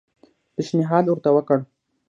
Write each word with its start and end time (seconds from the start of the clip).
پېشنهاد 0.55 1.05
ورته 1.07 1.29
وکړ. 1.33 1.59